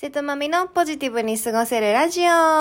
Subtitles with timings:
[0.00, 2.60] 瀬戸まみのポジティブに過ごせるラジオは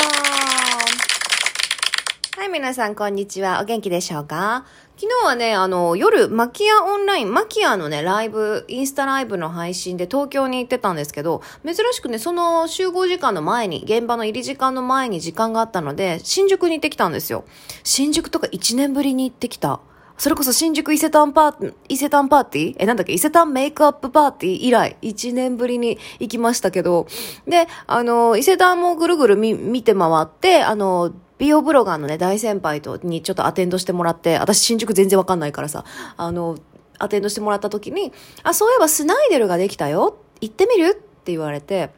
[2.44, 3.62] い、皆さん、こんにちは。
[3.62, 4.66] お元気でしょうか？
[4.96, 17.46] 昨日はね、あの、夜、マキアオンライン、マキアのね、ライブ、インスタライブの配信で東京に行ってたんですけど、珍しくね、その集合時間の前に、現場の入り時間の前に時間があったので、新宿に行ってきたんですよ。
[17.84, 19.80] 新宿とか1年ぶりに行ってきた。
[20.18, 22.76] それこそ新宿伊勢丹パー、伊勢丹パーティー？
[22.80, 23.14] え、なんだっけ？
[23.14, 27.06] 伊勢丹メイクアップパーティー以来、1年ぶりに行きましたけど、
[27.48, 35.86] で、あの、伊勢丹もぐるぐる見、見て回って、あの、美容ブロガーのね、大先輩と、にちょっとアテンドしてもらって、私新宿全然わかんないからさ、
[36.18, 36.58] あの、
[36.98, 38.12] アテンドしてもらった時に、
[38.42, 40.18] あ、そういえばスナイデルができたよ。
[40.42, 40.90] 行ってみる？
[40.90, 40.94] っ
[41.28, 41.92] て言われて、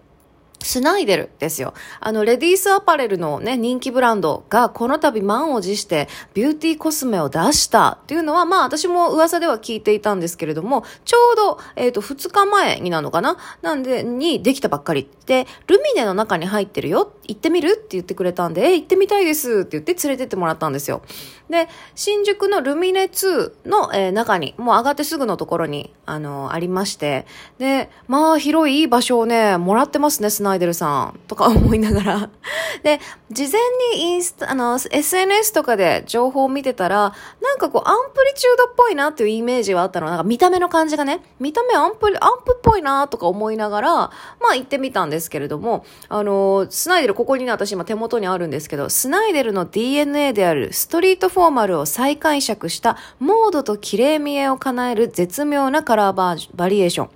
[0.62, 1.74] スナイデルですよ。
[2.00, 13.38] あの、レディースアパレルのね、人気ブランドがこの度満を持してビューティーコスメを出したっていうのは、まあ私も噂では聞いていたんですけれども、ちょうど、えっ、ー、と、2日前になのかな？
[13.62, 15.10] なんで、にできたばっかり。
[15.26, 17.14] で、ルミネの中に入ってるよ。
[17.28, 21.04] 行ってみるって言ってくれたんで、え、行ってみたいですって言って連れてってもらったんですよ。
[21.50, 27.28] で、新宿のルミネ2の、えー、中に、もう上がってすぐのところに、あの、ありまして、
[27.60, 31.20] で、まあ広い場所をね、もらってますね、スナイデルアイドルさん。
[31.28, 32.30] とか思いながら。
[32.84, 33.00] で、
[33.32, 33.62] 事前
[33.94, 40.08] にインスタ、あの、SNS とかで情報を見てたら、なんかこう、アンプリチュードっぽいなっていうイメージはあったの。
[40.08, 44.12] なんか見た目の感じがね、見た目アンプ、アンプっぽいなとか思いながら、ま
[44.52, 57.10] あ行ってみたんですけれども、あの、スナイデル、ここにね、私今手元にあるんですけど、スナイデルの DNA であるストリートフォーマルを再解釈したモードと綺麗見えを叶える絶妙なカラーバーバリエーション。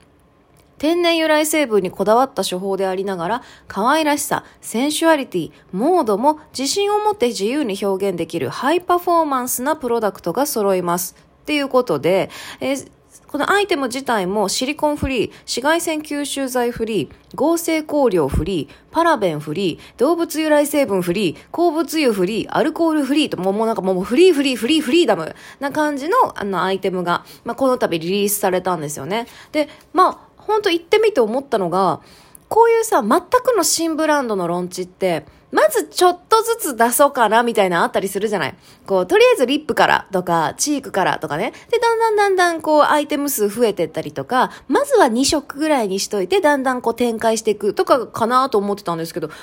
[0.84, 11.16] 天然由来成分にこだわった処方でありながら、可愛らしさ、センシュアリティ、モードも自信を持って自由に表現できるハイパフォーマンスなプロダクトが揃います。
[11.44, 12.92] っていうことで、えー
[13.34, 29.26] このアイテム自体もシリコンフリー、紫外線吸収剤フリー、合成香料フリー、パラベンフリー、動物由来成分フリー、鉱物油フリー、アルコールフリーと、もうなんかもうフリーフリーフリーフリーダムな感じのあのアイテムが、まあ、この度リリースされたんですよね。
[29.52, 32.02] で、まあ、ほんと行ってみて思ったのが、
[32.50, 38.56] こういうさ、全くの新ブランドのロンチって、まずちょっとずつ出そうかな、みたいなあったりするじゃない。
[38.88, 41.54] こう、とりあえずリップからとか、チークからとかね。
[41.70, 49.38] で、だんだんだんだんこう、アイテム数増えてったりとか、まずは2色ぐらいにしといて、だんだんこう展開していくとかかなと思ってたんですけど、結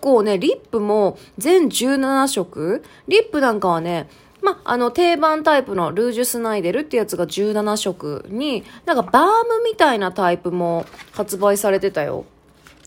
[0.00, 2.84] 構ね、リップも全17色？
[3.08, 4.08] リップなんかはね、
[4.46, 12.26] まあ、の、定番タイプのルージュスナイデルってやつが17色に、なんかバームみたいなタイプも発売されてたよ。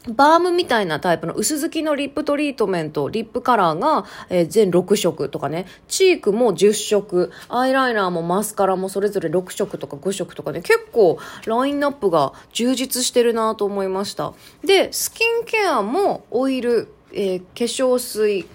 [0.08, 14.32] バームみたいなタイプの薄付きのリップトリートメント、リップカラーが、えー、全6色とかね、チークも10色、アイライナーもマスカラもそれぞれ6色とか5色とかね、結構ラインナップが充実してるなと思いました。
[14.64, 18.48] で、スキンケアもオイル、えー、化粧水、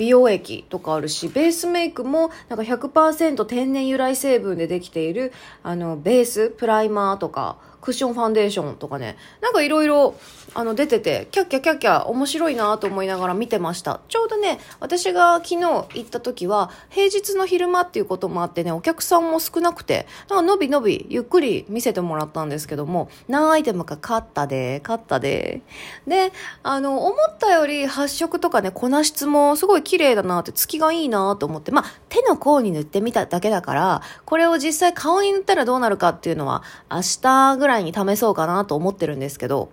[0.00, 5.30] 美容液とかあるし、ベースメイクもなんか100%天然由来成分でできている、
[5.62, 10.14] あの、ベース、プライマーとか、クッションファンデーションとかね、なんかいろいろ、
[10.54, 14.00] あの、出てて、キャッキャキャッキャ面白いなと思いながら見てました。
[14.08, 25.62] ちょうどね、私が昨日行った時は、平日の昼間っていうこともあってね、お客さんも少なくて、なんかのびのび、ゆっくり見せてもらったんですけども、何アイテムか買ったで、買ったで。
[26.06, 39.70] で、あの、思ったより発色とかね、粉質もすごい綺麗だなって、月がいいなと思って、まあ、手の甲に塗ってみただけだから、これを実際顔に塗ったらどうなるかっていうのは、明日ぐらいに試そうかなと思ってるんですけど、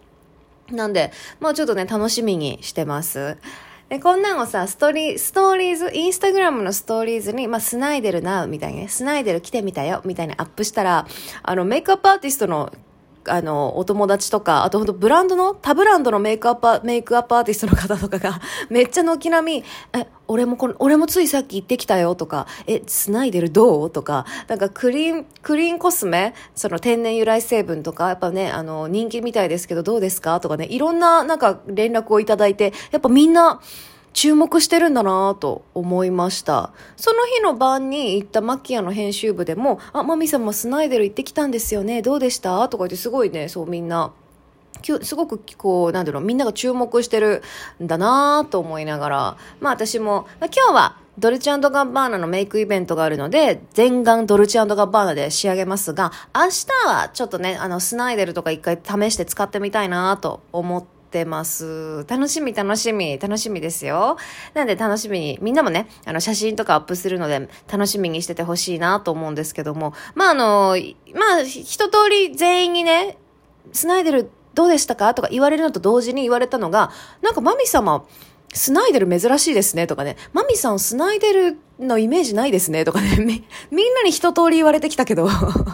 [0.71, 3.37] なんで、もうちょっとね、楽しみにしてます。
[3.89, 11.07] で、こんなんをさ、ストーリー、ストーリーズ、インスタグラムのストーリーズに、まあ、スナイデルな、みたいにね、スナイデル来てみたよ、みたいにアップしたら、
[11.41, 12.73] あの、メイクアップアーティストの
[13.29, 33.61] あの、お友達とか、あとほんとブランドの、他ブランドのメイクアップ、メイクアップアーティストの方とかが、めっちゃ軒並み、え、俺もこの、俺もついさっき行ってきたよとか、え、スナイデルどうとか、なんかクリーン、クリーンコスメ、その天然由来成分とか、やっぱね、あの、人気みたいですけどどうですかとかね、いろんななんか連絡をいただいて、やっぱみんな、
[34.13, 36.71] 注目してるんだなぁと思いました。
[36.95, 42.67] その日の晩に行ったマキアの編集部でも、あ、マミさんもスナイデル行ってきたんですよね、どうでした？
[42.67, 44.11] とか言ってすごいね、そうみんな、
[45.01, 47.43] すごくこう、なんだろう、みんなが注目してる
[47.81, 62.05] んだなと思いながら、まあ私も、まあ、今日はドルチャンドガッバーナのメイクイベントがあるので、全顔ドルチャンドガッバーナで仕上げますが、明日はちょっとね、あの、スナイデルとか一回試して使ってみたいなと思っててます。
[62.07, 64.17] 楽しみ楽しみ、楽しみですよ。
[64.53, 70.75] なんで楽しみに、みんなもね、あの写真とかアップするので楽しみにしててほしいなと思うんですけども、まああの、
[71.15, 73.17] まあ一通り全員にね、
[73.71, 75.13] スナイデルどうでしたか？
[75.13, 76.89] とか言われるのと同時に言われたのが、
[77.21, 78.05] なんかマミ様、
[78.51, 85.29] スナイデル珍しいですねとかね、マミさんスナイデルのイメージないですねとかね、 み、みんなに一通り言われてきたけど、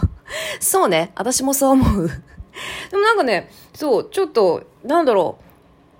[0.60, 2.08] そうね、私もそう思う。
[2.90, 5.38] でもなんかね、そう、ちょっと、なんだろ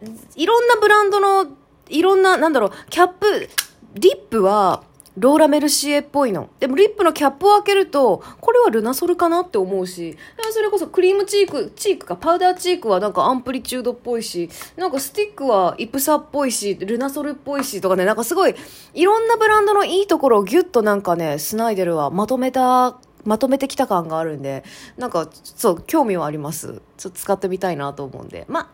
[0.03, 0.07] う、
[0.37, 1.47] いろんなブランドの、
[1.89, 3.49] いろんな、なんだろう、キャップ、
[3.95, 4.83] リップは、
[5.17, 6.49] ローラ・メルシエっぽいの。
[6.59, 10.17] でもリップのキャップを開けると、これはルナソルかなって思うし、
[10.51, 18.55] それこそクリームチーク、チークか、パウダーチークはなんかアンプリチュードっぽいし、なんかスティックはイプサっぽいし、ルナソルっぽいしとかね、なんかすごい、
[18.95, 24.65] いろんなブランドのいいところをギュッとなんかね、スナイデルはまとめたまとめてきた感があるんで、
[24.99, 26.83] なんか、そう、興味はあります。
[26.99, 28.45] ちょっと使ってみたいなと思うんで。
[28.49, 28.71] ま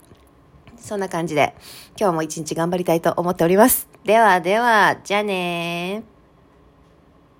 [0.76, 1.54] そんな感じで、
[1.98, 3.88] 今日も一日頑張りたいと思っております。
[4.04, 6.19] ではでは、じゃあねー。